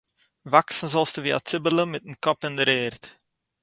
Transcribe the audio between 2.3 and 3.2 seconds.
אין דר'ערד!